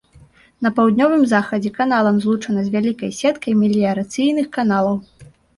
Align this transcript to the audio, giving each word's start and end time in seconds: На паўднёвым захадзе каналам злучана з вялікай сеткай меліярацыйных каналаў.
На 0.67 0.71
паўднёвым 0.79 1.25
захадзе 1.33 1.71
каналам 1.77 2.17
злучана 2.25 2.61
з 2.71 2.73
вялікай 2.79 3.15
сеткай 3.21 3.53
меліярацыйных 3.63 4.53
каналаў. 4.59 4.95